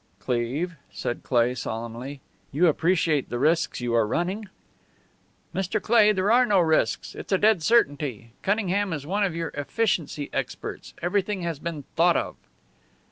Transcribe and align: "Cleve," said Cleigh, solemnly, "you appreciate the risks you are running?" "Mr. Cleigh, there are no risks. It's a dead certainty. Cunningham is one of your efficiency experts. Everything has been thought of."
"Cleve," 0.17 0.77
said 0.91 1.21
Cleigh, 1.21 1.53
solemnly, 1.53 2.21
"you 2.51 2.65
appreciate 2.65 3.29
the 3.29 3.37
risks 3.37 3.81
you 3.81 3.93
are 3.93 4.07
running?" 4.07 4.49
"Mr. 5.53 5.79
Cleigh, 5.79 6.11
there 6.11 6.31
are 6.31 6.43
no 6.43 6.59
risks. 6.59 7.13
It's 7.13 7.31
a 7.31 7.37
dead 7.37 7.61
certainty. 7.61 8.31
Cunningham 8.41 8.93
is 8.93 9.05
one 9.05 9.23
of 9.23 9.35
your 9.35 9.49
efficiency 9.49 10.31
experts. 10.33 10.95
Everything 11.03 11.43
has 11.43 11.59
been 11.59 11.83
thought 11.95 12.17
of." 12.17 12.35